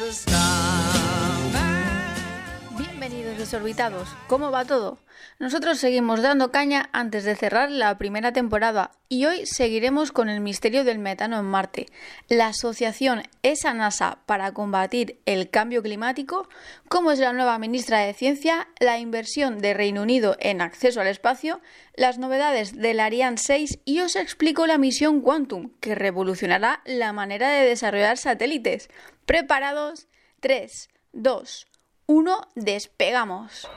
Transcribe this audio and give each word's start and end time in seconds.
The 0.00 0.10
stars. 0.10 1.19
Bienvenidos 3.10 3.38
desorbitados, 3.38 4.08
¿cómo 4.28 4.52
va 4.52 4.64
todo? 4.64 5.00
Nosotros 5.40 5.78
seguimos 5.78 6.22
dando 6.22 6.52
caña 6.52 6.90
antes 6.92 7.24
de 7.24 7.34
cerrar 7.34 7.68
la 7.68 7.98
primera 7.98 8.32
temporada 8.32 8.92
y 9.08 9.24
hoy 9.24 9.46
seguiremos 9.46 10.12
con 10.12 10.28
el 10.28 10.40
misterio 10.40 10.84
del 10.84 11.00
metano 11.00 11.40
en 11.40 11.44
Marte. 11.44 11.86
La 12.28 12.46
asociación 12.46 13.24
ESA 13.42 13.74
NASA 13.74 14.20
para 14.26 14.52
combatir 14.52 15.18
el 15.26 15.50
cambio 15.50 15.82
climático, 15.82 16.48
cómo 16.88 17.10
es 17.10 17.18
la 17.18 17.32
nueva 17.32 17.58
ministra 17.58 17.98
de 17.98 18.14
Ciencia, 18.14 18.68
la 18.78 19.00
inversión 19.00 19.58
de 19.58 19.74
Reino 19.74 20.02
Unido 20.02 20.36
en 20.38 20.60
acceso 20.60 21.00
al 21.00 21.08
espacio, 21.08 21.60
las 21.96 22.18
novedades 22.18 22.76
del 22.76 23.00
Ariane 23.00 23.38
6 23.38 23.80
y 23.84 24.02
os 24.02 24.14
explico 24.14 24.68
la 24.68 24.78
misión 24.78 25.20
Quantum, 25.20 25.72
que 25.80 25.96
revolucionará 25.96 26.80
la 26.84 27.12
manera 27.12 27.50
de 27.50 27.66
desarrollar 27.66 28.18
satélites. 28.18 28.88
¿Preparados? 29.26 30.06
3, 30.38 30.88
2, 31.12 31.69
1, 32.12 32.40
despegamos. 32.56 33.68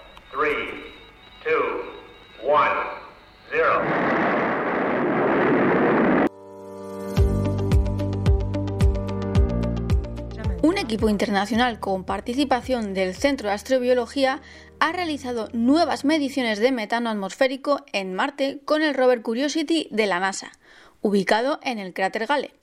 Un 10.64 10.80
equipo 10.80 11.10
internacional 11.10 11.80
con 11.80 12.05
participación 12.05 12.96
del 12.96 13.14
Centro 13.14 13.50
de 13.50 13.54
Astrobiología 13.54 14.41
ha 14.80 14.91
realizado 14.91 15.50
nuevas 15.54 16.04
mediciones 16.04 16.58
de 16.58 16.72
metano 16.72 17.12
atmosférico 17.12 17.86
en 17.94 18.16
Marte 18.16 18.62
con 18.66 18.82
el 18.82 18.96
rover 18.96 19.22
Curiosity 19.22 19.90
de 19.91 20.08
la 20.08 20.20
NASA, 20.20 20.54
ubicado 21.02 21.60
en 21.62 21.77
el 21.77 21.94
cráter 21.94 22.26
Gale. 22.26 22.62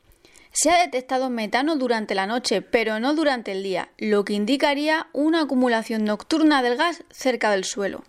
Se 0.52 0.70
ha 0.70 0.80
detectado 0.80 1.30
metano 1.30 1.76
durante 1.76 2.14
la 2.14 2.26
noche, 2.26 2.60
pero 2.60 2.98
no 2.98 3.14
durante 3.14 3.52
el 3.52 3.62
día, 3.62 3.90
lo 3.98 4.24
que 4.24 4.32
indicaría 4.32 5.06
una 5.12 5.42
acumulación 5.42 6.04
nocturna 6.04 6.62
del 6.62 6.76
gas 6.76 7.04
cerca 7.10 7.50
del 7.50 7.64
suelo. 7.64 8.02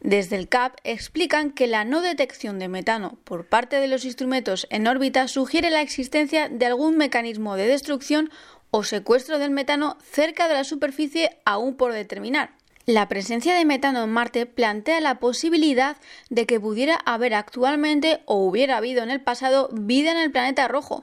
Desde 0.00 0.36
el 0.36 0.48
CAP 0.48 0.76
explican 0.84 1.50
que 1.50 1.66
la 1.66 1.84
no 1.84 2.02
detección 2.02 2.58
de 2.58 2.68
metano 2.68 3.18
por 3.24 3.46
parte 3.46 3.80
de 3.80 3.88
los 3.88 4.04
instrumentos 4.04 4.66
en 4.70 4.86
órbita 4.86 5.26
sugiere 5.28 5.70
la 5.70 5.80
existencia 5.80 6.48
de 6.48 6.66
algún 6.66 6.96
mecanismo 6.96 7.56
de 7.56 7.66
destrucción 7.66 8.30
o 8.70 8.84
secuestro 8.84 9.38
del 9.38 9.50
metano 9.50 9.96
cerca 10.02 10.46
de 10.46 10.54
la 10.54 10.64
superficie 10.64 11.38
aún 11.44 11.74
por 11.74 11.92
determinar. 11.92 12.50
La 12.84 13.08
presencia 13.08 13.54
de 13.54 13.64
metano 13.64 14.04
en 14.04 14.10
Marte 14.10 14.46
plantea 14.46 15.00
la 15.00 15.18
posibilidad 15.18 15.96
de 16.30 16.46
que 16.46 16.60
pudiera 16.60 16.96
haber 17.04 17.34
actualmente 17.34 18.20
o 18.26 18.36
hubiera 18.36 18.76
habido 18.76 19.02
en 19.02 19.10
el 19.10 19.20
pasado 19.20 19.68
vida 19.72 20.12
en 20.12 20.18
el 20.18 20.30
planeta 20.30 20.68
rojo. 20.68 21.02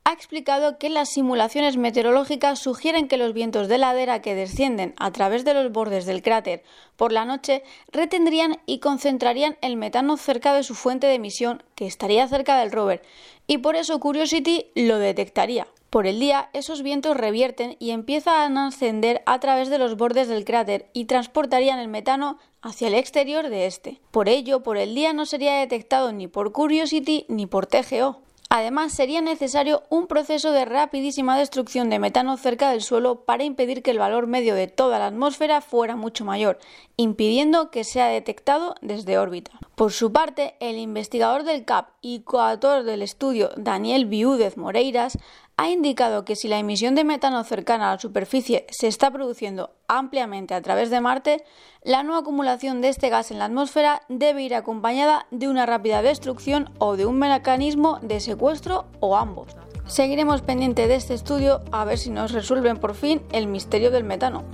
ha 0.05 0.13
explicado 0.13 0.79
que 0.79 0.89
las 0.89 1.09
simulaciones 1.09 1.77
meteorológicas 1.77 2.57
sugieren 2.57 3.07
que 3.07 3.17
los 3.17 3.33
vientos 3.33 3.67
de 3.67 3.77
ladera 3.77 4.23
que 4.23 4.33
descienden 4.33 4.95
a 4.97 5.11
través 5.11 5.45
de 5.45 5.53
los 5.53 5.71
bordes 5.71 6.07
del 6.07 6.23
cráter 6.23 6.63
por 6.95 7.11
la 7.11 7.25
noche 7.25 7.61
retendrían 7.91 8.57
y 8.65 8.79
concentrarían 8.79 9.57
el 9.61 9.75
metano 9.75 10.17
cerca 10.17 10.53
de 10.53 10.63
su 10.63 10.73
fuente 10.73 11.05
de 11.05 11.15
emisión, 11.15 11.61
que 11.75 11.85
estaría 11.85 12.27
cerca 12.27 12.57
del 12.57 12.71
rover, 12.71 13.03
y 13.45 13.59
por 13.59 13.75
eso 13.75 13.99
Curiosity 13.99 14.71
lo 14.73 14.97
detectaría. 14.97 15.67
Por 15.89 16.05
el 16.05 16.19
día, 16.19 16.49
esos 16.53 16.83
vientos 16.83 17.17
revierten 17.17 17.75
y 17.79 17.89
empiezan 17.89 18.57
a 18.59 18.67
ascender 18.67 19.23
a 19.25 19.39
través 19.39 19.69
de 19.69 19.79
los 19.79 19.97
bordes 19.97 20.27
del 20.27 20.45
cráter 20.45 20.89
y 20.93 21.05
transportarían 21.05 21.79
el 21.79 21.87
metano 21.87 22.37
hacia 22.61 22.89
el 22.89 22.93
exterior 22.93 23.49
de 23.49 23.65
este. 23.65 23.99
Por 24.11 24.29
ello, 24.29 24.61
por 24.61 24.77
el 24.77 24.93
día 24.93 25.13
no 25.13 25.25
sería 25.25 25.55
detectado 25.55 26.11
ni 26.11 26.27
por 26.27 26.51
Curiosity 26.51 27.25
ni 27.27 27.47
por 27.47 27.65
TGO. 27.65 28.21
Además, 28.51 28.93
sería 28.93 29.21
necesario 29.21 29.83
un 29.89 30.07
proceso 30.07 30.51
de 30.51 30.65
rapidísima 30.65 31.37
destrucción 31.37 31.91
de 31.91 31.99
metano 31.99 32.35
cerca 32.35 32.71
del 32.71 32.81
suelo 32.81 33.23
para 33.23 33.43
impedir 33.43 33.83
que 33.83 33.91
el 33.91 33.99
valor 33.99 34.25
medio 34.25 34.55
de 34.55 34.65
toda 34.65 34.97
la 34.97 35.05
atmósfera 35.05 35.61
fuera 35.61 35.95
mucho 35.95 36.25
mayor, 36.25 36.57
impidiendo 36.97 37.69
que 37.69 37.83
sea 37.83 38.07
detectado 38.07 38.73
desde 38.81 39.19
órbita. 39.19 39.51
Por 39.75 39.91
su 39.91 40.11
parte, 40.11 40.55
el 40.59 40.79
investigador 40.79 41.43
del 41.43 41.63
CAP 41.63 41.89
y 42.01 42.21
coautor 42.21 42.83
del 42.85 43.03
estudio 43.03 43.51
Daniel 43.55 44.07
Viúdez 44.07 44.57
Moreiras 44.57 45.19
ha 45.59 45.67
indicado 45.69 46.23
que 46.23 46.37
si 46.37 46.47
la 46.47 46.57
emisión 46.57 46.95
de 46.95 47.03
metano 47.03 47.43
cercana 47.43 47.89
a 47.89 47.95
la 47.95 47.99
superficie 47.99 48.65
se 48.69 48.87
está 48.87 49.11
produciendo 49.11 49.75
ampliamente 49.89 50.53
a 50.53 50.61
través 50.61 50.89
de 50.89 51.01
Marte, 51.01 51.43
la 51.83 52.01
no 52.01 52.15
acumulación 52.15 52.79
de 52.79 52.87
este 52.87 53.09
gas 53.09 53.29
en 53.29 53.39
la 53.39 53.45
atmósfera 53.45 54.03
debe 54.07 54.41
ir 54.41 54.55
acompañada 54.55 55.27
de 55.31 55.49
una 55.49 55.65
rápida 55.65 56.01
destrucción 56.01 56.71
o 56.79 56.95
de 56.95 57.05
un 57.05 57.19
mecanismo 57.19 57.99
de 58.01 58.21
secuestro 58.21 58.85
o 59.01 59.17
ambos. 59.17 59.57
Seguiremos 59.85 60.41
pendiente 60.41 60.87
de 60.87 60.95
este 60.95 61.13
estudio 61.13 61.59
a 61.73 61.83
ver 61.83 61.97
si 61.97 62.09
nos 62.09 62.31
resuelven 62.31 62.77
por 62.77 62.95
fin 62.95 63.21
el 63.33 63.47
misterio 63.47 63.91
del 63.91 64.05
metano. 64.05 64.45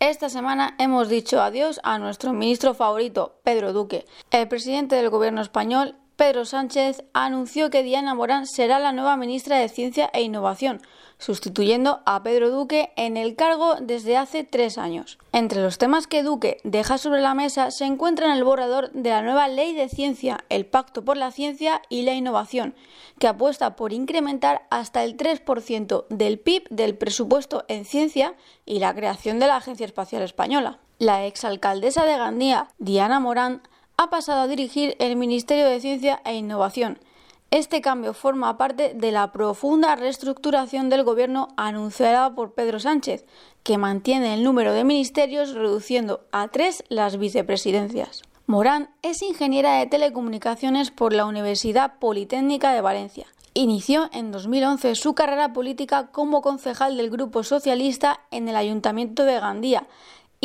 Esta 0.00 0.28
semana 0.28 0.74
hemos 0.80 1.08
dicho 1.08 1.40
adiós 1.40 1.78
a 1.84 2.00
nuestro 2.00 2.32
ministro 2.32 2.74
favorito, 2.74 3.38
Pedro 3.44 3.72
Duque. 3.72 4.04
El 4.32 4.48
presidente 4.48 4.96
del 4.96 5.10
gobierno 5.10 5.40
español 5.40 5.94
Pedro 6.22 6.44
Sánchez 6.44 7.02
anunció 7.14 7.68
que 7.68 7.82
Diana 7.82 8.14
Morán 8.14 8.46
será 8.46 8.78
la 8.78 8.92
nueva 8.92 9.16
ministra 9.16 9.56
de 9.56 9.68
Ciencia 9.68 10.08
e 10.12 10.22
Innovación, 10.22 10.80
sustituyendo 11.18 12.00
a 12.06 12.22
Pedro 12.22 12.50
Duque 12.50 12.92
en 12.94 13.16
el 13.16 13.34
cargo 13.34 13.74
desde 13.80 14.16
hace 14.16 14.44
tres 14.44 14.78
años. 14.78 15.18
Entre 15.32 15.60
los 15.60 15.78
temas 15.78 16.06
que 16.06 16.22
Duque 16.22 16.58
deja 16.62 16.96
sobre 16.96 17.20
la 17.20 17.34
mesa 17.34 17.72
se 17.72 17.86
encuentra 17.86 18.36
el 18.36 18.44
borrador 18.44 18.92
de 18.92 19.10
la 19.10 19.22
nueva 19.22 19.48
Ley 19.48 19.74
de 19.74 19.88
Ciencia, 19.88 20.44
el 20.48 20.64
Pacto 20.64 21.04
por 21.04 21.16
la 21.16 21.32
Ciencia 21.32 21.82
y 21.88 22.02
la 22.02 22.14
Innovación, 22.14 22.76
que 23.18 23.26
apuesta 23.26 23.74
por 23.74 23.92
incrementar 23.92 24.62
hasta 24.70 25.02
el 25.02 25.16
3% 25.16 26.06
del 26.08 26.38
PIB 26.38 26.68
del 26.70 26.96
presupuesto 26.96 27.64
en 27.66 27.84
ciencia 27.84 28.34
y 28.64 28.78
la 28.78 28.94
creación 28.94 29.40
de 29.40 29.48
la 29.48 29.56
Agencia 29.56 29.86
Espacial 29.86 30.22
Española. 30.22 30.78
La 31.00 31.26
exalcaldesa 31.26 32.04
de 32.04 32.16
Gandía, 32.16 32.68
Diana 32.78 33.18
Morán, 33.18 33.62
ha 34.02 34.10
pasado 34.10 34.40
a 34.40 34.48
dirigir 34.48 34.96
el 34.98 35.14
Ministerio 35.14 35.64
de 35.66 35.80
Ciencia 35.80 36.20
e 36.24 36.34
Innovación. 36.34 36.98
Este 37.52 37.80
cambio 37.80 38.14
forma 38.14 38.58
parte 38.58 38.94
de 38.94 39.12
la 39.12 39.30
profunda 39.30 39.94
reestructuración 39.94 40.88
del 40.88 41.04
gobierno 41.04 41.48
anunciada 41.56 42.34
por 42.34 42.52
Pedro 42.54 42.80
Sánchez, 42.80 43.24
que 43.62 43.78
mantiene 43.78 44.34
el 44.34 44.42
número 44.42 44.72
de 44.72 44.82
ministerios 44.82 45.54
reduciendo 45.54 46.26
a 46.32 46.48
tres 46.48 46.82
las 46.88 47.16
vicepresidencias. 47.16 48.22
Morán 48.46 48.90
es 49.02 49.22
ingeniera 49.22 49.78
de 49.78 49.86
telecomunicaciones 49.86 50.90
por 50.90 51.12
la 51.12 51.24
Universidad 51.24 52.00
Politécnica 52.00 52.72
de 52.72 52.80
Valencia. 52.80 53.26
Inició 53.54 54.10
en 54.12 54.32
2011 54.32 54.96
su 54.96 55.14
carrera 55.14 55.52
política 55.52 56.08
como 56.08 56.42
concejal 56.42 56.96
del 56.96 57.10
Grupo 57.10 57.44
Socialista 57.44 58.18
en 58.32 58.48
el 58.48 58.56
Ayuntamiento 58.56 59.24
de 59.24 59.38
Gandía 59.38 59.86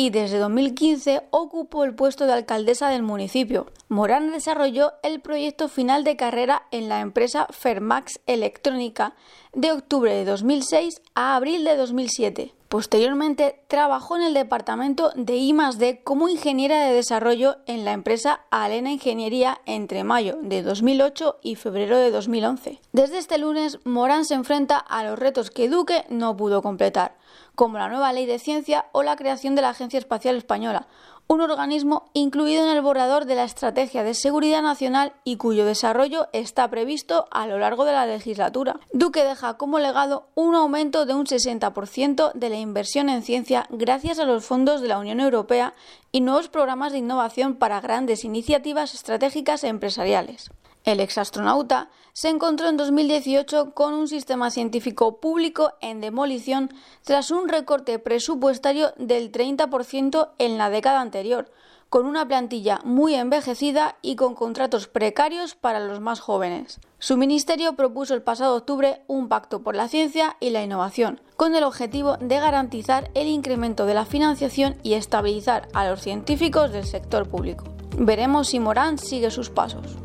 y 0.00 0.10
desde 0.10 0.38
2015 0.38 1.22
ocupó 1.30 1.82
el 1.82 1.92
puesto 1.92 2.26
de 2.26 2.32
alcaldesa 2.32 2.88
del 2.88 3.02
municipio. 3.02 3.66
Morán 3.88 4.30
desarrolló 4.30 4.92
el 5.02 5.20
proyecto 5.20 5.68
final 5.68 6.04
de 6.04 6.16
carrera 6.16 6.62
en 6.70 6.88
la 6.88 7.00
empresa 7.00 7.48
Fermax 7.50 8.20
Electrónica 8.26 9.16
de 9.54 9.72
octubre 9.72 10.14
de 10.14 10.24
2006 10.24 11.02
a 11.16 11.34
abril 11.34 11.64
de 11.64 11.76
2007. 11.76 12.54
Posteriormente, 12.68 13.62
trabajó 13.66 14.16
en 14.16 14.22
el 14.22 14.34
departamento 14.34 15.10
de 15.16 15.36
I+D 15.36 16.02
como 16.04 16.28
ingeniera 16.28 16.84
de 16.84 16.92
desarrollo 16.92 17.56
en 17.64 17.86
la 17.86 17.92
empresa 17.92 18.42
Alena 18.50 18.92
Ingeniería 18.92 19.62
entre 19.64 20.04
mayo 20.04 20.36
de 20.42 20.62
2008 20.62 21.38
y 21.42 21.54
febrero 21.54 21.96
de 21.96 22.10
2011. 22.10 22.78
Desde 22.92 23.16
este 23.16 23.38
lunes, 23.38 23.78
Morán 23.84 24.26
se 24.26 24.34
enfrenta 24.34 24.76
a 24.76 25.02
los 25.02 25.18
retos 25.18 25.50
que 25.50 25.70
Duque 25.70 26.04
no 26.10 26.36
pudo 26.36 26.60
completar, 26.60 27.16
como 27.54 27.78
la 27.78 27.88
nueva 27.88 28.12
ley 28.12 28.26
de 28.26 28.38
ciencia 28.38 28.84
o 28.92 29.02
la 29.02 29.16
creación 29.16 29.54
de 29.54 29.62
la 29.62 29.70
Agencia 29.70 29.98
Espacial 29.98 30.36
Española, 30.36 30.88
un 31.28 31.42
organismo 31.42 32.08
incluido 32.14 32.64
en 32.64 32.74
el 32.74 32.80
borrador 32.80 33.26
de 33.26 33.34
la 33.34 33.44
Estrategia 33.44 34.02
de 34.02 34.14
Seguridad 34.14 34.62
Nacional 34.62 35.12
y 35.24 35.36
cuyo 35.36 35.66
desarrollo 35.66 36.28
está 36.32 36.68
previsto 36.70 37.28
a 37.30 37.46
lo 37.46 37.58
largo 37.58 37.84
de 37.84 37.92
la 37.92 38.06
legislatura. 38.06 38.80
Duque 38.94 39.22
deja 39.24 39.58
como 39.58 39.78
legado 39.78 40.28
un 40.34 40.54
aumento 40.54 41.04
de 41.04 41.12
un 41.12 41.26
60% 41.26 42.32
de 42.32 42.48
la 42.48 42.56
inversión 42.56 43.10
en 43.10 43.22
ciencia 43.22 43.66
gracias 43.68 44.18
a 44.18 44.24
los 44.24 44.46
fondos 44.46 44.80
de 44.80 44.88
la 44.88 44.98
Unión 44.98 45.20
Europea 45.20 45.74
y 46.12 46.22
nuevos 46.22 46.48
programas 46.48 46.92
de 46.92 46.98
innovación 46.98 47.56
para 47.56 47.82
grandes 47.82 48.24
iniciativas 48.24 48.94
estratégicas 48.94 49.64
e 49.64 49.68
empresariales. 49.68 50.50
El 50.88 51.00
exastronauta 51.00 51.90
se 52.14 52.30
encontró 52.30 52.66
en 52.66 52.78
2018 52.78 53.74
con 53.74 53.92
un 53.92 54.08
sistema 54.08 54.50
científico 54.50 55.20
público 55.20 55.74
en 55.82 56.00
demolición 56.00 56.70
tras 57.04 57.30
un 57.30 57.46
recorte 57.46 57.98
presupuestario 57.98 58.94
del 58.96 59.30
30% 59.30 60.30
en 60.38 60.56
la 60.56 60.70
década 60.70 61.02
anterior, 61.02 61.50
con 61.90 62.06
una 62.06 62.26
plantilla 62.26 62.80
muy 62.84 63.14
envejecida 63.16 63.96
y 64.00 64.16
con 64.16 64.34
contratos 64.34 64.88
precarios 64.88 65.54
para 65.54 65.78
los 65.78 66.00
más 66.00 66.20
jóvenes. 66.20 66.80
Su 66.98 67.18
ministerio 67.18 67.74
propuso 67.74 68.14
el 68.14 68.22
pasado 68.22 68.56
octubre 68.56 69.02
un 69.08 69.28
pacto 69.28 69.60
por 69.62 69.76
la 69.76 69.88
ciencia 69.88 70.38
y 70.40 70.48
la 70.48 70.62
innovación, 70.62 71.20
con 71.36 71.54
el 71.54 71.64
objetivo 71.64 72.16
de 72.16 72.40
garantizar 72.40 73.10
el 73.12 73.26
incremento 73.26 73.84
de 73.84 73.92
la 73.92 74.06
financiación 74.06 74.78
y 74.82 74.94
estabilizar 74.94 75.68
a 75.74 75.86
los 75.86 76.00
científicos 76.00 76.72
del 76.72 76.86
sector 76.86 77.28
público. 77.28 77.64
Veremos 77.98 78.48
si 78.48 78.58
Morán 78.58 78.96
sigue 78.96 79.30
sus 79.30 79.50
pasos. 79.50 79.98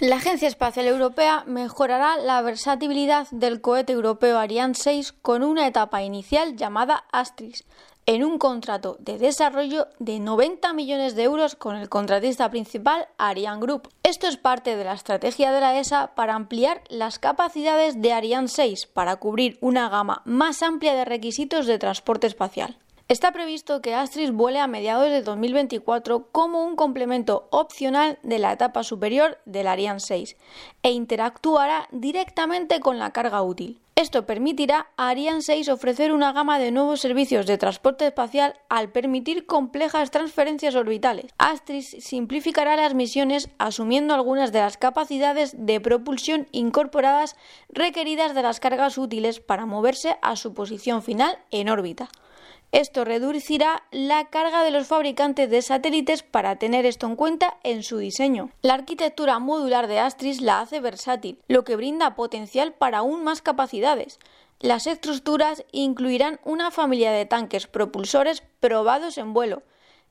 La 0.00 0.18
Agencia 0.18 0.46
Espacial 0.46 0.86
Europea 0.86 1.42
mejorará 1.48 2.18
la 2.18 2.40
versatilidad 2.40 3.26
del 3.32 3.60
cohete 3.60 3.94
europeo 3.94 4.38
Ariane 4.38 4.74
6 4.74 5.12
con 5.22 5.42
una 5.42 5.66
etapa 5.66 6.04
inicial 6.04 6.54
llamada 6.54 7.04
Astris, 7.10 7.64
en 8.06 8.22
un 8.22 8.38
contrato 8.38 8.96
de 9.00 9.18
desarrollo 9.18 9.88
de 9.98 10.20
90 10.20 10.72
millones 10.72 11.16
de 11.16 11.24
euros 11.24 11.56
con 11.56 11.74
el 11.74 11.88
contratista 11.88 12.48
principal 12.48 13.08
Ariane 13.18 13.60
Group. 13.60 13.88
Esto 14.04 14.28
es 14.28 14.36
parte 14.36 14.76
de 14.76 14.84
la 14.84 14.92
estrategia 14.92 15.50
de 15.50 15.60
la 15.60 15.76
ESA 15.76 16.14
para 16.14 16.36
ampliar 16.36 16.84
las 16.90 17.18
capacidades 17.18 18.00
de 18.00 18.12
Ariane 18.12 18.46
6 18.46 18.86
para 18.86 19.16
cubrir 19.16 19.58
una 19.60 19.88
gama 19.88 20.22
más 20.24 20.62
amplia 20.62 20.94
de 20.94 21.06
requisitos 21.06 21.66
de 21.66 21.76
transporte 21.76 22.28
espacial. 22.28 22.78
Está 23.10 23.32
previsto 23.32 23.80
que 23.80 23.94
Astris 23.94 24.32
vuele 24.32 24.60
a 24.60 24.66
mediados 24.66 25.08
de 25.08 25.22
2024 25.22 26.28
como 26.30 26.62
un 26.62 26.76
complemento 26.76 27.48
opcional 27.50 28.18
de 28.22 28.38
la 28.38 28.52
etapa 28.52 28.82
superior 28.82 29.38
del 29.46 29.66
Ariane 29.66 29.98
6 29.98 30.36
e 30.82 30.90
interactuará 30.90 31.88
directamente 31.90 32.80
con 32.80 32.98
la 32.98 33.10
carga 33.10 33.40
útil. 33.40 33.80
Esto 33.96 34.26
permitirá 34.26 34.88
a 34.98 35.08
Ariane 35.08 35.40
6 35.40 35.70
ofrecer 35.70 36.12
una 36.12 36.34
gama 36.34 36.58
de 36.58 36.70
nuevos 36.70 37.00
servicios 37.00 37.46
de 37.46 37.56
transporte 37.56 38.06
espacial 38.06 38.60
al 38.68 38.92
permitir 38.92 39.46
complejas 39.46 40.10
transferencias 40.10 40.74
orbitales. 40.74 41.32
Astris 41.38 41.96
simplificará 42.00 42.76
las 42.76 42.92
misiones 42.92 43.48
asumiendo 43.56 44.12
algunas 44.12 44.52
de 44.52 44.58
las 44.58 44.76
capacidades 44.76 45.54
de 45.56 45.80
propulsión 45.80 46.46
incorporadas 46.52 47.36
requeridas 47.70 48.34
de 48.34 48.42
las 48.42 48.60
cargas 48.60 48.98
útiles 48.98 49.40
para 49.40 49.64
moverse 49.64 50.18
a 50.20 50.36
su 50.36 50.52
posición 50.52 51.02
final 51.02 51.38
en 51.50 51.70
órbita. 51.70 52.10
Esto 52.70 53.06
reducirá 53.06 53.84
la 53.92 54.26
carga 54.26 54.62
de 54.62 54.70
los 54.70 54.86
fabricantes 54.86 55.48
de 55.48 55.62
satélites 55.62 56.22
para 56.22 56.56
tener 56.56 56.84
esto 56.84 57.06
en 57.06 57.16
cuenta 57.16 57.56
en 57.62 57.82
su 57.82 57.96
diseño. 57.96 58.50
La 58.60 58.74
arquitectura 58.74 59.38
modular 59.38 59.86
de 59.86 60.00
Astris 60.00 60.42
la 60.42 60.60
hace 60.60 60.78
versátil, 60.78 61.38
lo 61.48 61.64
que 61.64 61.76
brinda 61.76 62.14
potencial 62.14 62.74
para 62.74 62.98
aún 62.98 63.24
más 63.24 63.40
capacidades. 63.40 64.18
Las 64.60 64.86
estructuras 64.86 65.64
incluirán 65.72 66.40
una 66.44 66.70
familia 66.70 67.10
de 67.10 67.24
tanques 67.24 67.66
propulsores 67.66 68.42
probados 68.60 69.16
en 69.16 69.32
vuelo, 69.32 69.62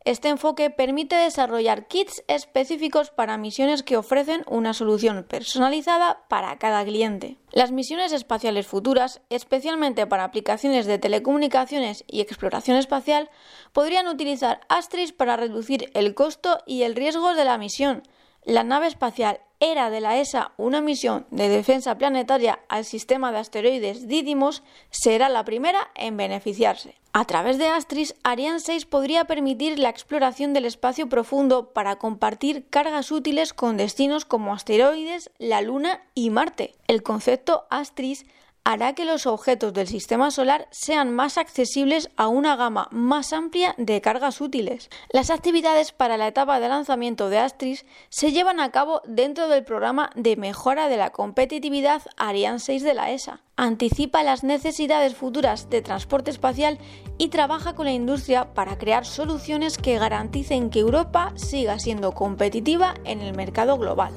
este 0.08 0.30
enfoque 0.30 0.70
permite 0.70 1.18
desarrollar 1.18 1.88
kits 1.88 2.24
específicos 2.30 3.10
para 3.10 3.38
misiones 3.38 3.84
que 3.84 3.98
ofrecen 3.98 4.46
una 4.48 4.74
solución 4.74 5.26
personalizada 5.28 6.24
para 6.30 6.58
cada 6.60 6.86
cliente. 6.86 7.36
Las 7.52 7.74
misiones 7.74 8.14
espaciales 8.14 8.68
futuras, 8.68 9.20
especialmente 9.30 10.08
para 10.08 10.24
aplicaciones 10.24 10.86
de 10.86 10.98
telecomunicaciones 10.98 12.06
y 12.08 12.22
exploración 12.22 12.78
espacial, 12.78 13.30
podrían 13.74 14.08
utilizar 14.08 14.62
Astris 14.70 15.12
para 15.12 15.36
reducir 15.36 15.92
el 15.94 16.16
costo 16.16 16.60
y 16.66 16.84
el 16.84 16.96
riesgo 16.96 17.34
de 17.34 17.44
la 17.44 17.58
misión. 17.58 18.04
La 18.46 18.64
nave 18.64 18.88
espacial 18.88 19.42
era 19.60 19.90
de 19.90 20.02
la 20.02 20.18
ESA 20.18 20.52
una 20.58 20.82
misión 20.82 21.26
de 21.32 21.50
defensa 21.50 21.98
planetaria 21.98 22.60
al 22.70 22.86
sistema 22.86 23.32
de 23.32 23.40
asteroides 23.40 24.08
Didymos, 24.08 24.64
será 24.90 25.30
la 25.30 25.44
primera 25.46 25.90
en 25.96 26.18
beneficiarse. 26.18 26.96
A 27.14 27.26
través 27.26 27.58
de 27.58 27.68
Astris, 27.68 28.14
Ariane 28.24 28.60
6 28.60 28.86
podría 28.86 29.26
permitir 29.26 29.80
la 29.80 29.90
exploración 29.90 30.54
del 30.54 30.66
espacio 30.66 31.10
profundo 31.10 31.74
para 31.74 31.96
compartir 31.96 32.68
cargas 32.70 33.12
útiles 33.12 33.54
con 33.54 33.78
destinos 33.78 34.26
como 34.26 34.54
asteroides, 34.54 35.32
la 35.40 35.62
Luna 35.62 36.04
y 36.14 36.30
Marte. 36.30 36.76
El 36.88 37.02
concepto 37.02 37.66
Astris 37.72 38.28
hará 38.68 38.92
que 38.92 39.06
los 39.06 39.28
objetos 39.28 39.72
del 39.72 39.88
sistema 39.88 40.30
solar 40.30 40.68
sean 40.72 41.16
más 41.16 41.38
accesibles 41.38 42.10
a 42.18 42.28
una 42.28 42.58
gama 42.58 42.90
más 42.92 43.32
amplia 43.32 43.74
de 43.78 44.02
cargas 44.02 44.42
útiles. 44.42 44.90
Las 45.10 45.30
actividades 45.30 45.94
para 45.94 46.18
la 46.18 46.28
etapa 46.28 46.60
de 46.60 46.68
lanzamiento 46.68 47.30
de 47.30 47.38
Astris 47.38 47.86
se 48.10 48.34
llevan 48.34 48.60
a 48.60 48.70
cabo 48.72 49.02
dentro 49.08 49.48
del 49.48 49.64
programa 49.64 50.10
de 50.16 50.36
mejora 50.36 50.90
de 50.90 50.98
la 50.98 51.12
competitividad 51.12 52.02
Ariane 52.18 52.60
6 52.60 52.84
de 52.84 52.94
la 52.94 53.12
ESA. 53.12 53.40
Anticipa 53.56 54.22
las 54.22 54.44
necesidades 54.44 55.16
futuras 55.16 55.70
de 55.70 55.82
transporte 55.82 56.30
espacial 56.30 56.78
y 57.18 57.30
trabaja 57.30 57.74
con 57.74 57.86
la 57.86 57.94
industria 57.94 58.54
para 58.54 58.78
crear 58.78 59.06
soluciones 59.06 59.78
que 59.78 59.98
garanticen 59.98 60.72
que 60.72 60.80
Europa 60.80 61.32
siga 61.38 61.80
siendo 61.80 62.12
competitiva 62.12 62.96
en 63.06 63.22
el 63.22 63.34
mercado 63.34 63.78
global. 63.78 64.12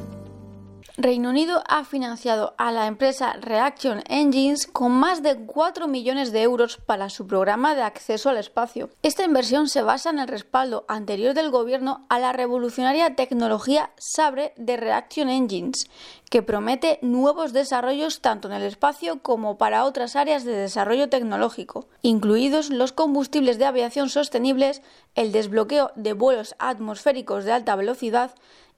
Reino 0.96 1.30
Unido 1.30 1.62
ha 1.68 1.84
financiado 1.84 2.54
a 2.58 2.72
la 2.72 2.86
empresa 2.86 3.34
Reaction 3.40 4.02
Engines 4.08 4.66
con 4.66 4.92
más 4.92 5.22
de 5.22 5.36
4 5.36 5.88
millones 5.88 6.32
de 6.32 6.42
euros 6.42 6.78
para 6.78 7.10
su 7.10 7.26
programa 7.26 7.74
de 7.74 7.82
acceso 7.82 8.28
al 8.28 8.38
espacio. 8.38 8.90
Esta 9.02 9.24
inversión 9.24 9.68
se 9.68 9.82
basa 9.82 10.10
en 10.10 10.18
el 10.18 10.28
respaldo 10.28 10.84
anterior 10.88 11.34
del 11.34 11.50
gobierno 11.50 12.04
a 12.08 12.18
la 12.18 12.32
revolucionaria 12.32 13.14
tecnología 13.14 13.90
Sabre 13.98 14.52
de 14.56 14.76
Reaction 14.76 15.28
Engines, 15.28 15.88
que 16.28 16.42
promete 16.42 16.98
nuevos 17.02 17.52
desarrollos 17.52 18.20
tanto 18.20 18.48
en 18.48 18.54
el 18.54 18.62
espacio 18.62 19.20
como 19.22 19.58
para 19.58 19.84
otras 19.84 20.16
áreas 20.16 20.44
de 20.44 20.52
desarrollo 20.52 21.08
tecnológico, 21.08 21.86
incluidos 22.02 22.70
los 22.70 22.92
combustibles 22.92 23.58
de 23.58 23.66
aviación 23.66 24.08
sostenibles, 24.08 24.82
el 25.14 25.32
desbloqueo 25.32 25.92
de 25.94 26.12
vuelos 26.12 26.54
atmosféricos 26.58 27.44
de 27.44 27.52
alta 27.52 27.74
velocidad, 27.76 28.32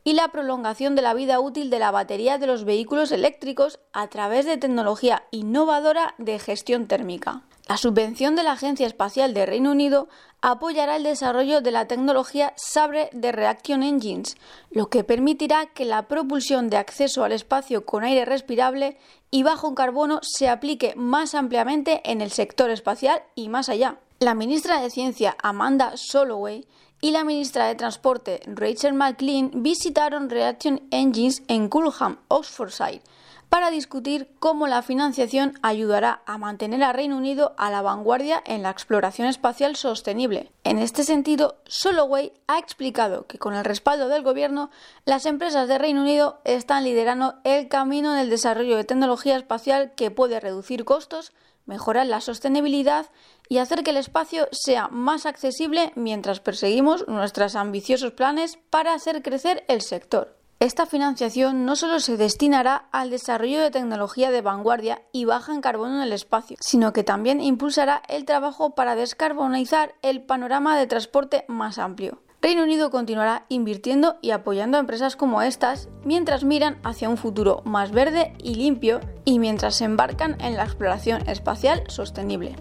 y 0.05 0.15
la 0.15 0.29
prolongación 0.29 0.95
de 0.95 1.03
la 1.03 1.15
vida 1.15 1.41
útil 1.41 1.71
de 1.71 1.79
la 1.79 1.91
batería 1.91 2.39
de 2.39 2.47
los 2.47 2.65
vehículos 2.65 3.13
eléctricos 3.13 3.79
a 3.93 4.09
través 4.09 4.47
de 4.47 4.57
tecnología 4.57 5.25
innovadora 5.31 6.15
de 6.19 6.39
gestión 6.39 6.87
térmica. 6.87 7.43
La 7.69 7.77
subvención 7.77 8.35
de 8.35 8.43
la 8.43 8.53
Agencia 8.53 8.87
Espacial 8.87 9.35
de 9.35 9.47
Reino 9.47 9.71
Unido 9.71 10.09
apoyará 10.41 10.97
el 10.97 11.05
desarrollo 11.05 11.61
de 11.61 11.71
la 11.71 11.87
tecnología 11.87 12.53
Sabre 12.57 13.09
de 13.13 13.31
Reaction 13.31 13.85
Engines, 13.85 14.37
lo 14.71 14.89
que 14.89 15.05
permitirá 15.05 15.67
que 15.67 15.85
la 15.85 16.09
propulsión 16.09 16.69
de 16.69 16.77
acceso 16.77 17.23
al 17.23 17.31
espacio 17.31 17.87
con 17.87 18.03
aire 18.03 18.25
respirable 18.25 18.99
y 19.31 19.45
bajo 19.45 19.77
carbono 19.77 20.19
se 20.23 20.49
aplique 20.49 20.95
más 20.97 21.37
ampliamente 21.37 22.03
en 22.05 22.21
el 22.21 22.33
sector 22.33 22.71
espacial 22.71 23.23
y 23.37 23.49
más 23.49 23.69
allá. 23.69 23.99
La 24.19 24.35
ministra 24.35 24.81
de 24.81 24.91
Ciencia 24.91 25.37
Amanda 25.43 25.93
Soloway 25.97 26.67
y 27.03 27.11
la 27.11 27.25
ministra 27.25 27.67
de 27.67 27.75
Transporte 27.75 28.41
Rachel 28.47 28.95
McLean 28.95 29.51
visitaron 29.57 30.31
Reaction 30.31 30.81
Engines 30.93 31.43
en 31.49 31.69
Culham, 31.69 32.19
Oxfordshire, 32.29 33.03
para 33.49 33.73
discutir 33.73 34.31
cómo 34.39 34.69
la 34.69 34.83
financiación 34.83 35.59
ayudará 35.63 36.23
a 36.27 36.39
mantener 36.39 36.85
a 36.85 36.93
Reino 36.93 37.17
Unido 37.17 37.55
a 37.59 37.73
la 37.73 37.83
vanguardia 37.83 38.41
en 38.47 38.63
la 38.63 38.71
exploración 38.71 39.27
espacial 39.27 39.75
sostenible. 39.75 40.53
En 40.63 40.79
este 40.79 41.03
sentido, 41.03 41.57
Soloway 41.67 42.33
ha 42.47 42.61
explicado 42.61 43.27
que 43.27 43.39
con 43.39 43.55
el 43.55 43.65
respaldo 43.65 44.07
del 44.07 44.23
Gobierno, 44.23 44.71
las 45.05 45.27
empresas 45.27 45.67
de 45.67 45.79
Reino 45.79 46.03
Unido 46.03 46.41
están 46.45 46.85
liderando 46.85 47.35
el 47.43 47.69
camino 47.69 48.15
en 48.15 48.21
el 48.21 48.31
desarrollo 48.31 48.77
de 48.77 48.85
tecnología 48.85 49.37
espacial 49.37 49.93
que 49.97 50.13
puede 50.13 50.39
reducir 50.39 50.85
costos, 50.85 51.33
mejorar 51.67 52.07
la 52.07 52.21
sostenibilidad 52.21 53.07
y 53.49 53.59
hacer 53.59 53.83
que 53.83 53.91
el 53.91 53.97
espacio 53.97 54.49
sea 54.53 54.89
más 54.89 55.27
accesible 55.27 55.93
mientras 55.95 56.41
perseguimos 56.41 57.07
nuestros 57.09 57.55
ambiciosos 57.57 58.13
planes 58.13 58.59
para 58.71 58.95
hacer 58.95 59.23
crecer 59.23 59.65
el 59.69 59.83
sector. 59.83 60.37
Esta 60.63 60.87
financiación 60.87 61.65
no 61.65 61.75
solo 61.75 61.99
se 61.99 62.17
destinará 62.17 62.87
al 62.93 63.11
desarrollo 63.11 63.61
de 63.61 63.73
tecnología 63.73 64.31
de 64.31 64.43
vanguardia 64.43 65.03
y 65.11 65.25
baja 65.25 65.53
en 65.53 65.61
carbono 65.61 65.97
en 65.97 66.03
el 66.03 66.13
espacio, 66.13 66.57
sino 66.61 66.93
que 66.93 67.03
también 67.03 67.41
impulsará 67.41 68.01
el 68.09 68.25
trabajo 68.25 68.77
para 68.77 68.95
descarbonizar 68.95 69.97
el 70.03 70.23
panorama 70.23 70.79
de 70.79 70.87
transporte 70.87 71.45
más 71.49 71.79
amplio. 71.79 72.23
Reino 72.43 72.65
Unido 72.65 72.91
continuará 72.91 73.47
invirtiendo 73.49 74.17
y 74.21 74.33
apoyando 74.33 74.77
a 74.77 74.81
empresas 74.81 75.15
como 75.15 75.43
estas 75.43 75.89
mientras 76.05 76.43
miran 76.43 76.81
hacia 76.83 77.09
un 77.09 77.17
futuro 77.17 77.63
más 77.65 77.93
verde 77.93 78.33
y 78.43 78.57
limpio 78.57 78.99
y 79.25 79.39
mientras 79.39 79.77
se 79.77 79.85
embarcan 79.85 80.37
en 80.41 80.57
la 80.57 80.65
exploración 80.65 81.29
espacial 81.29 81.85
sostenible. 81.87 82.57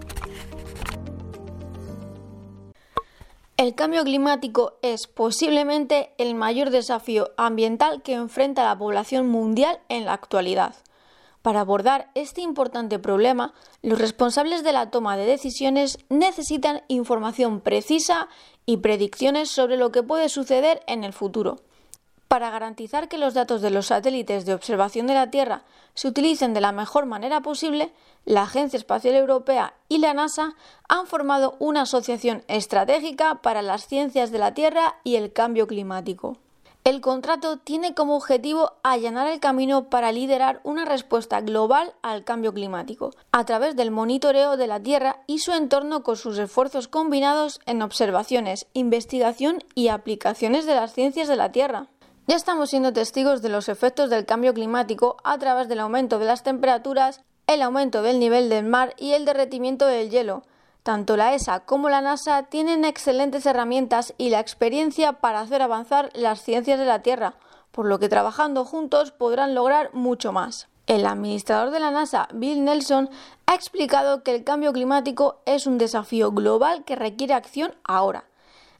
El 3.56 3.74
cambio 3.74 4.04
climático 4.04 4.78
es 4.82 5.08
posiblemente 5.08 6.14
el 6.16 6.36
mayor 6.36 6.70
desafío 6.70 7.32
ambiental 7.36 8.02
que 8.02 8.14
enfrenta 8.14 8.62
la 8.62 8.78
población 8.78 9.28
mundial 9.28 9.80
en 9.88 10.04
la 10.04 10.12
actualidad. 10.12 10.76
Para 11.42 11.58
abordar 11.58 12.08
este 12.14 12.40
importante 12.40 13.00
problema, 13.00 13.52
los 13.82 13.98
responsables 13.98 14.62
de 14.62 14.72
la 14.72 14.90
toma 14.92 15.16
de 15.16 15.26
decisiones 15.26 15.98
necesitan 16.08 16.82
información 16.86 17.60
precisa 17.60 18.28
y 18.66 18.78
predicciones 18.78 19.50
sobre 19.50 19.76
lo 19.76 19.92
que 19.92 20.02
puede 20.02 20.28
suceder 20.28 20.82
en 20.86 21.04
el 21.04 21.12
futuro. 21.12 21.60
Para 22.28 22.50
garantizar 22.50 23.08
que 23.08 23.18
los 23.18 23.34
datos 23.34 23.60
de 23.60 23.70
los 23.70 23.88
satélites 23.88 24.46
de 24.46 24.54
observación 24.54 25.06
de 25.06 25.14
la 25.14 25.30
Tierra 25.30 25.64
se 25.94 26.08
utilicen 26.08 26.54
de 26.54 26.62
la 26.62 26.72
mejor 26.72 27.04
manera 27.04 27.42
posible, 27.42 27.92
la 28.24 28.44
Agencia 28.44 28.78
Espacial 28.78 29.16
Europea 29.16 29.74
y 29.88 29.98
la 29.98 30.14
NASA 30.14 30.54
han 30.88 31.06
formado 31.06 31.56
una 31.58 31.82
asociación 31.82 32.42
estratégica 32.48 33.42
para 33.42 33.60
las 33.60 33.86
ciencias 33.86 34.30
de 34.30 34.38
la 34.38 34.54
Tierra 34.54 34.96
y 35.04 35.16
el 35.16 35.32
cambio 35.32 35.66
climático. 35.66 36.38
El 36.84 37.00
contrato 37.00 37.58
tiene 37.58 37.94
como 37.94 38.16
objetivo 38.16 38.72
allanar 38.82 39.28
el 39.28 39.38
camino 39.38 39.88
para 39.88 40.10
liderar 40.10 40.60
una 40.64 40.84
respuesta 40.84 41.40
global 41.40 41.94
al 42.02 42.24
cambio 42.24 42.52
climático, 42.52 43.12
a 43.30 43.44
través 43.44 43.76
del 43.76 43.92
monitoreo 43.92 44.56
de 44.56 44.66
la 44.66 44.80
Tierra 44.80 45.22
y 45.28 45.38
su 45.38 45.52
entorno 45.52 46.02
con 46.02 46.16
sus 46.16 46.38
esfuerzos 46.38 46.88
combinados 46.88 47.60
en 47.66 47.82
observaciones, 47.82 48.66
investigación 48.72 49.62
y 49.76 49.88
aplicaciones 49.88 50.66
de 50.66 50.74
las 50.74 50.92
ciencias 50.92 51.28
de 51.28 51.36
la 51.36 51.52
Tierra. 51.52 51.86
Ya 52.26 52.34
estamos 52.34 52.70
siendo 52.70 52.92
testigos 52.92 53.42
de 53.42 53.48
los 53.48 53.68
efectos 53.68 54.10
del 54.10 54.26
cambio 54.26 54.52
climático 54.52 55.18
a 55.22 55.38
través 55.38 55.68
del 55.68 55.78
aumento 55.78 56.18
de 56.18 56.26
las 56.26 56.42
temperaturas, 56.42 57.20
el 57.46 57.62
aumento 57.62 58.02
del 58.02 58.18
nivel 58.18 58.48
del 58.48 58.64
mar 58.64 58.94
y 58.98 59.12
el 59.12 59.24
derretimiento 59.24 59.86
del 59.86 60.10
hielo. 60.10 60.42
Tanto 60.82 61.16
la 61.16 61.34
ESA 61.34 61.60
como 61.60 61.88
la 61.88 62.00
NASA 62.00 62.42
tienen 62.44 62.84
excelentes 62.84 63.46
herramientas 63.46 64.14
y 64.18 64.30
la 64.30 64.40
experiencia 64.40 65.12
para 65.12 65.40
hacer 65.40 65.62
avanzar 65.62 66.10
las 66.14 66.42
ciencias 66.42 66.78
de 66.78 66.86
la 66.86 67.02
Tierra, 67.02 67.34
por 67.70 67.86
lo 67.86 68.00
que 68.00 68.08
trabajando 68.08 68.64
juntos 68.64 69.12
podrán 69.12 69.54
lograr 69.54 69.94
mucho 69.94 70.32
más. 70.32 70.68
El 70.88 71.06
administrador 71.06 71.70
de 71.70 71.78
la 71.78 71.92
NASA, 71.92 72.26
Bill 72.34 72.64
Nelson, 72.64 73.08
ha 73.46 73.54
explicado 73.54 74.24
que 74.24 74.34
el 74.34 74.42
cambio 74.42 74.72
climático 74.72 75.40
es 75.46 75.68
un 75.68 75.78
desafío 75.78 76.32
global 76.32 76.84
que 76.84 76.96
requiere 76.96 77.34
acción 77.34 77.76
ahora. 77.84 78.24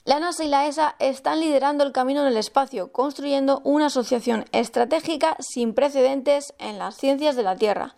La 0.05 0.19
NASA 0.19 0.43
y 0.43 0.49
la 0.49 0.67
ESA 0.67 0.97
están 0.99 1.39
liderando 1.39 1.85
el 1.85 1.93
camino 1.93 2.23
en 2.23 2.27
el 2.27 2.37
espacio, 2.37 2.91
construyendo 2.91 3.61
una 3.63 3.87
asociación 3.87 4.47
estratégica 4.51 5.37
sin 5.39 5.75
precedentes 5.75 6.55
en 6.59 6.81
las 6.81 6.97
ciencias 6.97 7.37
de 7.37 7.45
la 7.45 7.55
Tierra. 7.55 7.95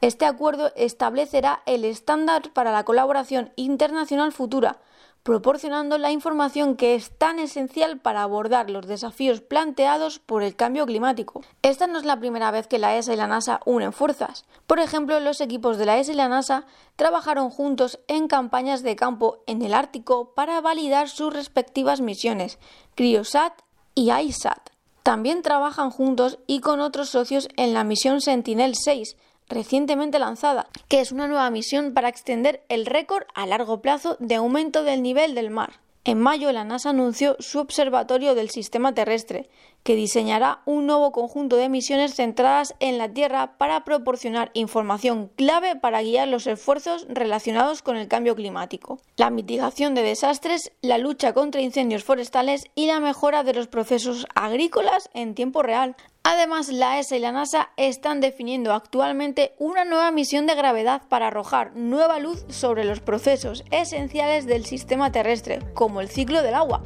Este 0.00 0.26
acuerdo 0.26 0.70
establecerá 0.76 1.62
el 1.66 1.84
estándar 1.84 2.52
para 2.52 2.70
la 2.70 2.84
colaboración 2.84 3.52
internacional 3.56 4.30
futura, 4.30 4.78
proporcionando 5.24 5.98
la 5.98 6.12
información 6.12 6.76
que 6.76 6.94
es 6.94 7.10
tan 7.18 7.40
esencial 7.40 7.98
para 7.98 8.22
abordar 8.22 8.70
los 8.70 8.86
desafíos 8.86 9.40
planteados 9.40 10.20
por 10.20 10.44
el 10.44 10.54
cambio 10.54 10.86
climático. 10.86 11.42
Esta 11.62 11.88
no 11.88 11.98
es 11.98 12.04
la 12.04 12.18
primera 12.18 12.52
vez 12.52 12.68
que 12.68 12.78
la 12.78 12.96
ESA 12.96 13.12
y 13.12 13.16
la 13.16 13.26
NASA 13.26 13.60
unen 13.64 13.92
fuerzas. 13.92 14.44
Por 14.68 14.78
ejemplo, 14.78 15.18
los 15.18 15.40
equipos 15.40 15.78
de 15.78 15.86
la 15.86 15.98
ESA 15.98 16.12
y 16.12 16.14
la 16.14 16.28
NASA 16.28 16.64
trabajaron 16.94 17.50
juntos 17.50 17.98
en 18.06 18.28
campañas 18.28 18.84
de 18.84 18.94
campo 18.94 19.42
en 19.46 19.62
el 19.62 19.74
Ártico 19.74 20.32
para 20.32 20.60
validar 20.60 21.08
sus 21.08 21.34
respectivas 21.34 22.00
misiones, 22.00 22.58
CRIOSAT 22.94 23.52
y 23.96 24.12
ISAT. 24.12 24.70
También 25.02 25.42
trabajan 25.42 25.90
juntos 25.90 26.38
y 26.46 26.60
con 26.60 26.80
otros 26.80 27.08
socios 27.08 27.48
en 27.56 27.74
la 27.74 27.82
misión 27.82 28.20
Sentinel-6, 28.20 29.16
recientemente 29.48 30.18
lanzada, 30.18 30.68
que 30.88 31.00
es 31.00 31.12
una 31.12 31.28
nueva 31.28 31.50
misión 31.50 31.94
para 31.94 32.08
extender 32.08 32.62
el 32.68 32.86
récord 32.86 33.24
a 33.34 33.46
largo 33.46 33.80
plazo 33.80 34.16
de 34.20 34.36
aumento 34.36 34.84
del 34.84 35.02
nivel 35.02 35.34
del 35.34 35.50
mar. 35.50 35.80
En 36.04 36.18
mayo, 36.18 36.52
la 36.52 36.64
NASA 36.64 36.88
anunció 36.88 37.36
su 37.38 37.58
observatorio 37.58 38.34
del 38.34 38.48
sistema 38.48 38.94
terrestre, 38.94 39.50
que 39.82 39.94
diseñará 39.94 40.60
un 40.64 40.86
nuevo 40.86 41.12
conjunto 41.12 41.56
de 41.56 41.68
misiones 41.68 42.14
centradas 42.14 42.74
en 42.80 42.96
la 42.96 43.10
Tierra 43.10 43.58
para 43.58 43.84
proporcionar 43.84 44.50
información 44.54 45.30
clave 45.36 45.76
para 45.76 46.02
guiar 46.02 46.28
los 46.28 46.46
esfuerzos 46.46 47.06
relacionados 47.10 47.82
con 47.82 47.96
el 47.96 48.08
cambio 48.08 48.34
climático, 48.34 49.00
la 49.16 49.28
mitigación 49.28 49.94
de 49.94 50.02
desastres, 50.02 50.72
la 50.80 50.96
lucha 50.96 51.34
contra 51.34 51.60
incendios 51.60 52.04
forestales 52.04 52.64
y 52.74 52.86
la 52.86 53.00
mejora 53.00 53.42
de 53.42 53.52
los 53.52 53.66
procesos 53.66 54.26
agrícolas 54.34 55.10
en 55.12 55.34
tiempo 55.34 55.62
real, 55.62 55.94
Además, 56.30 56.68
la 56.68 56.98
ESA 56.98 57.16
y 57.16 57.20
la 57.20 57.32
NASA 57.32 57.70
están 57.78 58.20
definiendo 58.20 58.74
actualmente 58.74 59.54
una 59.58 59.86
nueva 59.86 60.10
misión 60.10 60.44
de 60.44 60.54
gravedad 60.54 61.00
para 61.08 61.28
arrojar 61.28 61.74
nueva 61.74 62.18
luz 62.18 62.44
sobre 62.50 62.84
los 62.84 63.00
procesos 63.00 63.64
esenciales 63.70 64.44
del 64.44 64.66
sistema 64.66 65.10
terrestre, 65.10 65.60
como 65.72 66.02
el 66.02 66.10
ciclo 66.10 66.42
del 66.42 66.52
agua. 66.52 66.82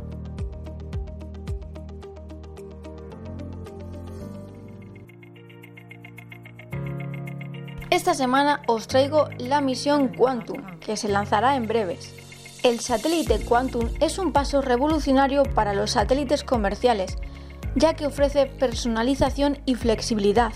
Esta 7.91 8.15
semana 8.15 8.63
os 8.69 8.87
traigo 8.87 9.29
la 9.39 9.61
misión 9.61 10.15
Quantum, 10.15 10.79
que 10.79 10.97
se 10.97 11.09
lanzará 11.09 11.57
en 11.57 11.67
breves. 11.67 12.15
El 12.63 12.79
satélite 12.79 13.41
Quantum 13.41 13.89
es 13.99 14.21
un 14.21 14.33
paso 14.33 14.63
revolucionario 14.63 15.43
para 15.43 15.75
los 15.75 15.91
satélites 15.91 16.45
comerciales, 16.45 17.19
ya 17.75 17.95
que 17.95 18.07
ofrece 18.07 18.47
personalización 18.47 19.59
y 19.67 19.75
flexibilidad. 19.75 20.53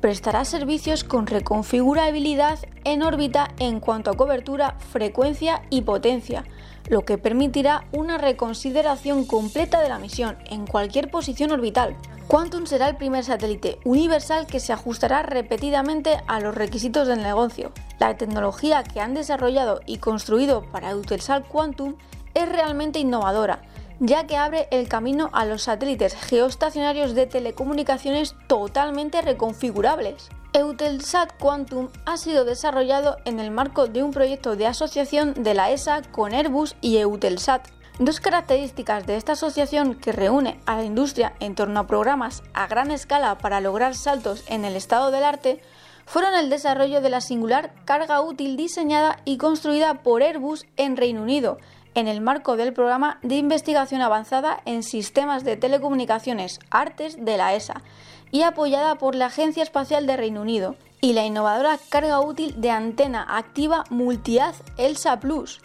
Prestará 0.00 0.44
servicios 0.44 1.02
con 1.02 1.26
reconfigurabilidad 1.26 2.60
en 2.84 3.02
órbita 3.02 3.48
en 3.58 3.80
cuanto 3.80 4.10
a 4.10 4.16
cobertura, 4.16 4.76
frecuencia 4.92 5.62
y 5.70 5.82
potencia, 5.82 6.44
lo 6.88 7.04
que 7.04 7.18
permitirá 7.18 7.84
una 7.92 8.16
reconsideración 8.16 9.24
completa 9.24 9.80
de 9.80 9.88
la 9.88 9.98
misión 9.98 10.38
en 10.46 10.66
cualquier 10.66 11.10
posición 11.10 11.50
orbital. 11.50 11.96
Quantum 12.28 12.66
será 12.66 12.88
el 12.88 12.96
primer 12.96 13.24
satélite 13.24 13.78
universal 13.84 14.46
que 14.46 14.60
se 14.60 14.72
ajustará 14.72 15.22
repetidamente 15.22 16.18
a 16.28 16.40
los 16.40 16.54
requisitos 16.54 17.08
del 17.08 17.22
negocio. 17.22 17.72
La 17.98 18.16
tecnología 18.16 18.84
que 18.84 19.00
han 19.00 19.14
desarrollado 19.14 19.80
y 19.86 19.96
construido 19.96 20.62
para 20.70 20.90
Eutelsat 20.90 21.48
Quantum 21.48 21.96
es 22.34 22.48
realmente 22.48 23.00
innovadora 23.00 23.62
ya 24.00 24.26
que 24.26 24.36
abre 24.36 24.68
el 24.70 24.88
camino 24.88 25.30
a 25.32 25.44
los 25.44 25.62
satélites 25.62 26.14
geoestacionarios 26.14 27.14
de 27.14 27.26
telecomunicaciones 27.26 28.34
totalmente 28.46 29.22
reconfigurables. 29.22 30.28
Eutelsat 30.52 31.36
Quantum 31.38 31.88
ha 32.06 32.16
sido 32.16 32.44
desarrollado 32.44 33.18
en 33.24 33.38
el 33.38 33.50
marco 33.50 33.86
de 33.86 34.02
un 34.02 34.12
proyecto 34.12 34.56
de 34.56 34.66
asociación 34.66 35.34
de 35.34 35.54
la 35.54 35.70
ESA 35.70 36.02
con 36.10 36.32
Airbus 36.32 36.74
y 36.80 36.96
Eutelsat. 36.98 37.68
Dos 37.98 38.20
características 38.20 39.06
de 39.06 39.16
esta 39.16 39.32
asociación 39.32 39.94
que 39.94 40.12
reúne 40.12 40.60
a 40.66 40.76
la 40.76 40.84
industria 40.84 41.34
en 41.40 41.54
torno 41.54 41.80
a 41.80 41.86
programas 41.86 42.44
a 42.54 42.66
gran 42.68 42.92
escala 42.92 43.38
para 43.38 43.60
lograr 43.60 43.94
saltos 43.94 44.44
en 44.46 44.64
el 44.64 44.76
estado 44.76 45.10
del 45.10 45.24
arte 45.24 45.60
fueron 46.06 46.34
el 46.34 46.48
desarrollo 46.48 47.02
de 47.02 47.10
la 47.10 47.20
singular 47.20 47.74
carga 47.84 48.22
útil 48.22 48.56
diseñada 48.56 49.18
y 49.26 49.36
construida 49.36 50.02
por 50.02 50.22
Airbus 50.22 50.64
en 50.78 50.96
Reino 50.96 51.22
Unido, 51.22 51.58
en 51.98 52.06
el 52.06 52.20
marco 52.20 52.56
del 52.56 52.72
programa 52.72 53.18
de 53.22 53.34
investigación 53.34 54.02
avanzada 54.02 54.60
en 54.66 54.84
sistemas 54.84 55.42
de 55.42 55.56
telecomunicaciones 55.56 56.60
Artes 56.70 57.24
de 57.24 57.36
la 57.36 57.56
ESA 57.56 57.82
y 58.30 58.42
apoyada 58.42 58.94
por 58.94 59.16
la 59.16 59.26
Agencia 59.26 59.64
Espacial 59.64 60.06
de 60.06 60.16
Reino 60.16 60.42
Unido 60.42 60.76
y 61.00 61.12
la 61.12 61.26
innovadora 61.26 61.76
carga 61.88 62.20
útil 62.20 62.60
de 62.60 62.70
antena 62.70 63.26
activa 63.28 63.82
Multiaz 63.90 64.62
ELSA 64.76 65.18
Plus, 65.18 65.60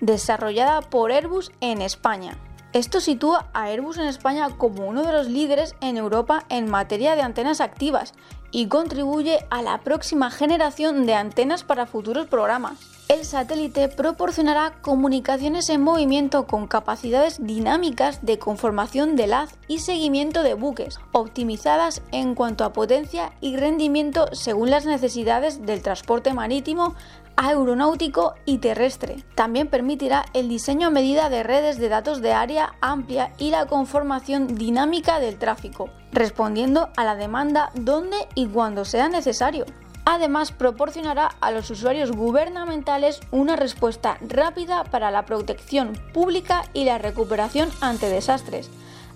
desarrollada 0.00 0.82
por 0.82 1.12
Airbus 1.12 1.50
en 1.62 1.80
España. 1.80 2.36
Esto 2.72 3.00
sitúa 3.00 3.48
a 3.52 3.64
Airbus 3.64 3.98
en 3.98 4.06
España 4.06 4.48
como 4.56 4.86
uno 4.86 5.02
de 5.02 5.12
los 5.12 5.26
líderes 5.26 5.74
en 5.80 5.96
Europa 5.96 6.44
en 6.48 6.70
materia 6.70 7.16
de 7.16 7.22
antenas 7.22 7.60
activas 7.60 8.14
y 8.52 8.68
contribuye 8.68 9.40
a 9.50 9.60
la 9.60 9.78
próxima 9.78 10.30
generación 10.30 11.04
de 11.04 11.14
antenas 11.14 11.64
para 11.64 11.86
futuros 11.86 12.28
programas. 12.28 12.78
el 13.08 13.24
satélite 13.24 13.88
proporcionará 13.88 14.74
comunicaciones 14.82 15.68
en 15.68 15.80
movimiento 15.80 16.46
con 16.46 16.68
capacidades 16.68 17.44
dinámicas 17.44 18.24
de 18.24 18.38
conformación 18.38 19.16
de 19.16 19.34
haz 19.34 19.58
y 19.66 19.80
seguimiento 19.80 20.44
de 20.44 20.54
buques, 20.54 21.00
optimizadas 21.10 22.02
en 22.12 22.36
cuanto 22.36 22.62
a 22.62 22.72
potencia 22.72 23.32
y 23.40 23.56
rendimiento 23.56 24.28
según 24.30 24.70
las 24.70 24.86
necesidades 24.86 25.66
del 25.66 25.82
transporte 25.82 26.32
marítimo, 26.34 26.94
aeronáutico 27.40 28.34
y 28.44 28.58
terrestre. 28.58 29.24
También 29.34 29.68
permitirá 29.68 30.26
el 30.34 30.48
diseño 30.48 30.88
a 30.88 30.90
medida 30.90 31.30
de 31.30 31.42
redes 31.42 31.78
de 31.78 31.88
datos 31.88 32.20
de 32.20 32.34
área 32.34 32.74
amplia 32.82 33.32
y 33.38 33.50
la 33.50 33.64
conformación 33.64 34.56
dinámica 34.56 35.20
del 35.20 35.38
tráfico, 35.38 35.88
respondiendo 36.12 36.90
a 36.96 37.04
la 37.04 37.16
demanda 37.16 37.70
donde 37.74 38.28
y 38.34 38.46
cuando 38.46 38.84
sea 38.84 39.08
necesario. 39.08 39.64
Además, 40.04 40.52
proporcionará 40.52 41.30
a 41.40 41.50
los 41.50 41.70
usuarios 41.70 42.12
gubernamentales 42.12 43.20
una 43.30 43.56
respuesta 43.56 44.18
rápida 44.20 44.84
para 44.84 45.10
la 45.10 45.24
protección 45.24 45.94
pública 46.12 46.64
y 46.74 46.84
la 46.84 46.98
recuperación 46.98 47.70
ante 47.80 48.10
desastres, 48.10 48.70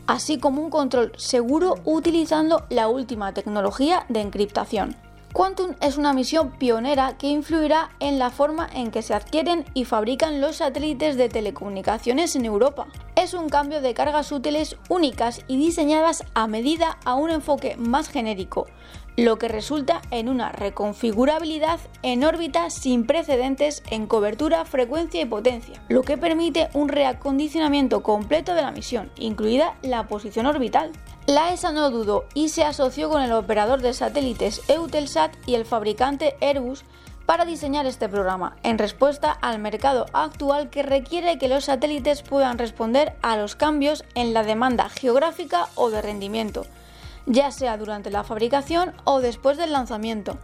así 0.06 0.38
como 0.38 0.62
un 0.62 0.70
control 0.70 1.12
seguro 1.16 1.74
utilizando 1.84 2.64
la 2.70 2.88
última 2.88 3.34
tecnología 3.34 4.06
de 4.08 4.22
encriptación. 4.22 5.03
Quantum 5.34 5.74
es 5.80 5.96
una 5.96 6.12
misión 6.12 6.52
pionera 6.52 7.18
que 7.18 7.26
influirá 7.26 7.90
en 7.98 8.20
la 8.20 8.30
forma 8.30 8.68
en 8.72 8.92
que 8.92 9.02
se 9.02 9.14
adquieren 9.14 9.64
y 9.74 9.84
fabrican 9.84 10.40
los 10.40 10.58
satélites 10.58 11.16
de 11.16 11.28
telecomunicaciones 11.28 12.36
en 12.36 12.44
Europa. 12.44 12.86
Es 13.16 13.34
un 13.34 13.48
cambio 13.48 13.80
de 13.80 13.94
cargas 13.94 14.30
útiles 14.30 14.76
únicas 14.88 15.40
y 15.48 15.56
diseñadas 15.56 16.22
a 16.34 16.46
medida 16.46 16.98
a 17.04 17.16
un 17.16 17.30
enfoque 17.30 17.74
más 17.76 18.08
genérico, 18.08 18.68
lo 19.16 19.36
que 19.36 19.48
resulta 19.48 20.02
en 20.12 20.28
una 20.28 20.52
reconfigurabilidad 20.52 21.80
en 22.02 22.22
órbita 22.22 22.70
sin 22.70 23.04
precedentes 23.04 23.82
en 23.90 24.06
cobertura, 24.06 24.64
frecuencia 24.64 25.20
y 25.20 25.24
potencia, 25.24 25.82
lo 25.88 26.02
que 26.02 26.16
permite 26.16 26.68
un 26.74 26.88
reacondicionamiento 26.88 28.04
completo 28.04 28.54
de 28.54 28.62
la 28.62 28.70
misión, 28.70 29.10
incluida 29.18 29.76
la 29.82 30.06
posición 30.06 30.46
orbital. 30.46 30.92
La 31.26 31.52
ESA 31.52 31.72
no 31.72 31.90
dudó 31.90 32.26
y 32.34 32.50
se 32.50 32.64
asoció 32.64 33.08
con 33.08 33.22
el 33.22 33.32
operador 33.32 33.80
de 33.80 33.94
satélites 33.94 34.60
Eutelsat 34.68 35.32
y 35.46 35.54
el 35.54 35.64
fabricante 35.64 36.36
Airbus 36.40 36.84
para 37.26 37.46
diseñar 37.46 37.86
este 37.86 38.08
programa, 38.08 38.56
en 38.62 38.78
respuesta 38.78 39.32
al 39.32 39.58
mercado 39.58 40.06
actual 40.12 40.68
que 40.68 40.82
requiere 40.82 41.38
que 41.38 41.48
los 41.48 41.64
satélites 41.64 42.22
puedan 42.22 42.58
responder 42.58 43.14
a 43.22 43.36
los 43.36 43.56
cambios 43.56 44.04
en 44.14 44.34
la 44.34 44.42
demanda 44.42 44.90
geográfica 44.90 45.68
o 45.74 45.90
de 45.90 46.02
rendimiento 46.02 46.66
ya 47.26 47.50
sea 47.50 47.76
durante 47.76 48.10
la 48.10 48.24
fabricación 48.24 48.92
o 49.04 49.20
después 49.20 49.56
del 49.56 49.72
lanzamiento. 49.72 50.38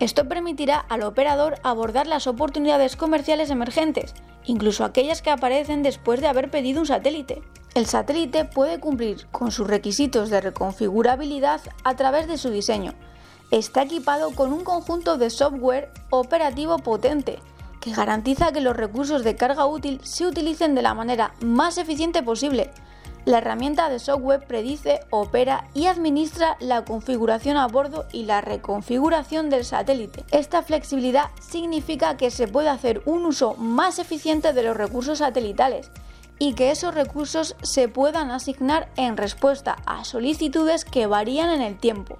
Esto 0.00 0.28
permitirá 0.28 0.78
al 0.78 1.02
operador 1.02 1.60
abordar 1.62 2.06
las 2.06 2.26
oportunidades 2.26 2.96
comerciales 2.96 3.50
emergentes, 3.50 4.14
incluso 4.44 4.84
aquellas 4.84 5.22
que 5.22 5.30
aparecen 5.30 5.82
después 5.82 6.20
de 6.20 6.26
haber 6.26 6.50
pedido 6.50 6.80
un 6.80 6.86
satélite. 6.86 7.42
El 7.74 7.86
satélite 7.86 8.44
puede 8.44 8.80
cumplir 8.80 9.26
con 9.32 9.50
sus 9.50 9.66
requisitos 9.66 10.30
de 10.30 10.40
reconfigurabilidad 10.40 11.60
a 11.84 11.96
través 11.96 12.28
de 12.28 12.38
su 12.38 12.50
diseño. 12.50 12.94
Está 13.50 13.82
equipado 13.82 14.30
con 14.32 14.52
un 14.52 14.64
conjunto 14.64 15.16
de 15.16 15.30
software 15.30 15.90
operativo 16.10 16.78
potente 16.78 17.38
que 17.80 17.92
garantiza 17.92 18.52
que 18.52 18.60
los 18.60 18.76
recursos 18.76 19.24
de 19.24 19.36
carga 19.36 19.66
útil 19.66 20.00
se 20.02 20.26
utilicen 20.26 20.74
de 20.74 20.82
la 20.82 20.94
manera 20.94 21.34
más 21.40 21.76
eficiente 21.76 22.22
posible, 22.22 22.70
la 23.24 23.38
herramienta 23.38 23.88
de 23.88 23.98
software 23.98 24.46
predice, 24.46 25.00
opera 25.10 25.68
y 25.74 25.86
administra 25.86 26.56
la 26.60 26.84
configuración 26.84 27.56
a 27.56 27.66
bordo 27.66 28.06
y 28.12 28.24
la 28.24 28.40
reconfiguración 28.40 29.50
del 29.50 29.64
satélite. 29.64 30.24
Esta 30.30 30.62
flexibilidad 30.62 31.30
significa 31.40 32.16
que 32.16 32.30
se 32.30 32.48
puede 32.48 32.68
hacer 32.68 33.02
un 33.06 33.24
uso 33.24 33.54
más 33.54 33.98
eficiente 33.98 34.52
de 34.52 34.62
los 34.62 34.76
recursos 34.76 35.18
satelitales 35.18 35.90
y 36.38 36.54
que 36.54 36.70
esos 36.70 36.94
recursos 36.94 37.56
se 37.62 37.88
puedan 37.88 38.30
asignar 38.30 38.90
en 38.96 39.16
respuesta 39.16 39.76
a 39.86 40.04
solicitudes 40.04 40.84
que 40.84 41.06
varían 41.06 41.50
en 41.50 41.62
el 41.62 41.78
tiempo. 41.78 42.18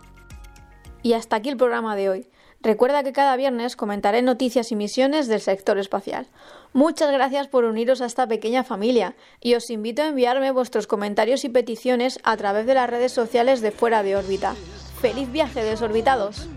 Y 1.02 1.12
hasta 1.12 1.36
aquí 1.36 1.50
el 1.50 1.56
programa 1.56 1.96
de 1.96 2.08
hoy. 2.08 2.26
Recuerda 2.64 3.02
que 3.02 3.12
cada 3.12 3.36
viernes 3.36 3.76
comentaré 3.76 4.22
noticias 4.22 4.72
y 4.72 4.76
misiones 4.76 5.28
del 5.28 5.42
sector 5.42 5.78
espacial. 5.78 6.26
Muchas 6.72 7.12
gracias 7.12 7.46
por 7.46 7.64
uniros 7.64 8.00
a 8.00 8.06
esta 8.06 8.26
pequeña 8.26 8.64
familia 8.64 9.14
y 9.42 9.54
os 9.54 9.68
invito 9.68 10.00
a 10.00 10.06
enviarme 10.06 10.50
vuestros 10.50 10.86
comentarios 10.86 11.44
y 11.44 11.50
peticiones 11.50 12.18
a 12.24 12.38
través 12.38 12.64
de 12.64 12.72
las 12.72 12.88
redes 12.88 13.12
sociales 13.12 13.60
de 13.60 13.70
Fuera 13.70 14.02
de 14.02 14.16
órbita. 14.16 14.54
¡Feliz 15.02 15.30
viaje, 15.30 15.62
desorbitados! 15.62 16.48